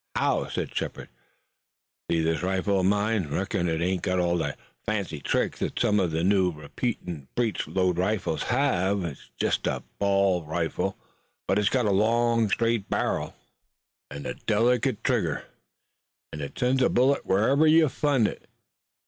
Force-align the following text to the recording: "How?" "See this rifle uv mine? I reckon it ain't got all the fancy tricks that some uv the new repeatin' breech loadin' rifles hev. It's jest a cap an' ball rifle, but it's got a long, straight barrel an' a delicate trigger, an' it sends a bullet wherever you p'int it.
"How?" 0.15 0.47
"See 0.47 0.63
this 2.09 2.41
rifle 2.41 2.81
uv 2.81 2.85
mine? 2.87 3.27
I 3.27 3.29
reckon 3.37 3.69
it 3.69 3.81
ain't 3.81 4.01
got 4.01 4.17
all 4.17 4.35
the 4.39 4.57
fancy 4.83 5.19
tricks 5.19 5.59
that 5.59 5.77
some 5.79 5.97
uv 5.97 6.09
the 6.09 6.23
new 6.23 6.51
repeatin' 6.51 7.27
breech 7.35 7.67
loadin' 7.67 8.01
rifles 8.01 8.41
hev. 8.41 9.03
It's 9.03 9.29
jest 9.37 9.67
a 9.67 9.69
cap 9.69 9.83
an' 9.83 9.87
ball 9.99 10.43
rifle, 10.43 10.97
but 11.47 11.59
it's 11.59 11.69
got 11.69 11.85
a 11.85 11.91
long, 11.91 12.49
straight 12.49 12.89
barrel 12.89 13.35
an' 14.09 14.25
a 14.25 14.33
delicate 14.33 15.03
trigger, 15.03 15.45
an' 16.33 16.41
it 16.41 16.57
sends 16.57 16.81
a 16.81 16.89
bullet 16.89 17.23
wherever 17.23 17.67
you 17.67 17.87
p'int 17.87 18.27
it. 18.27 18.49